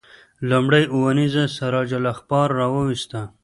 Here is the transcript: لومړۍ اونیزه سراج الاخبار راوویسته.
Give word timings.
لومړۍ 0.49 0.83
اونیزه 0.95 1.43
سراج 1.55 1.89
الاخبار 1.99 2.47
راوویسته. 2.59 3.19